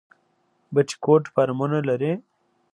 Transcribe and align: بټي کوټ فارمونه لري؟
بټي 0.73 0.95
کوټ 1.03 1.23
فارمونه 1.33 1.77
لري؟ 1.89 2.11